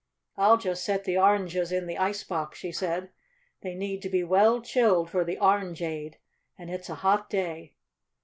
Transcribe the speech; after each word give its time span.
"I'll 0.35 0.57
just 0.57 0.83
set 0.83 1.03
the 1.03 1.19
oranges 1.19 1.71
in 1.71 1.85
the 1.85 1.99
ice 1.99 2.23
box," 2.23 2.57
she 2.57 2.71
said. 2.71 3.11
"They 3.61 3.75
need 3.75 4.01
to 4.01 4.09
be 4.09 4.23
well 4.23 4.59
chilled 4.59 5.11
for 5.11 5.23
the 5.23 5.37
orangeade, 5.37 6.15
and 6.57 6.71
it's 6.71 6.89
a 6.89 6.95
hot 7.05 7.29
day." 7.29 7.75